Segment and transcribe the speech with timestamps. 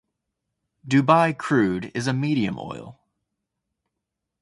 [0.87, 2.99] Dubai Crude is a medium oil.